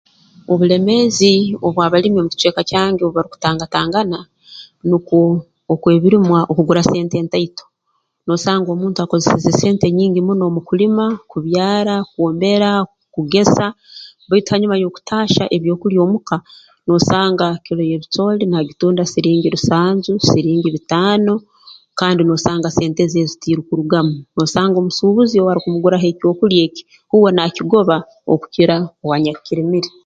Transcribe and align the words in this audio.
Obuleemeezi 0.51 1.31
obu 1.65 1.79
abalimi 1.87 2.17
omu 2.17 2.29
kicweka 2.33 2.61
kyange 2.69 3.01
obu 3.03 3.15
barukutangatangana 3.17 4.19
nunkwo 4.89 5.17
okw'ebirimwa 5.73 6.39
okugura 6.51 6.81
sente 6.89 7.17
ntaito 7.23 7.65
noosanga 8.25 8.69
omuntu 8.75 8.97
akozeseze 8.99 9.51
sente 9.61 9.85
nyingi 9.97 10.19
muno 10.27 10.45
mu 10.55 10.61
kulima 10.67 11.05
kubyaara 11.31 11.95
kwombera 12.11 12.69
kugesa 13.13 13.65
baitu 14.29 14.49
hanyuma 14.53 14.75
y'okutahya 14.81 15.43
ebyokulya 15.55 15.99
omu 16.05 16.17
ka 16.27 16.37
noosanga 16.85 17.47
kilo 17.65 17.81
y'ebicooli 17.89 18.43
naagitunda 18.47 19.03
siringi 19.11 19.47
rusanju 19.55 20.13
siringi 20.29 20.67
bitaano 20.75 21.33
kandi 21.99 22.21
noosanga 22.23 22.69
sente 22.77 23.03
ze 23.11 23.19
ezi 23.23 23.35
tiirukurugamu 23.41 24.15
noosanga 24.35 24.75
omusuubuzi 24.81 25.35
owaakumuguraho 25.39 26.05
ekyokulya 26.11 26.59
eki 26.67 26.83
uwe 27.15 27.29
nakigoba 27.35 27.97
okukira 28.33 28.75
owaanyakukirimire 29.03 29.89